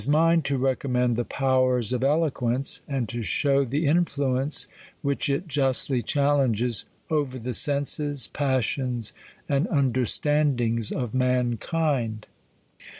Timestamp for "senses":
7.53-8.27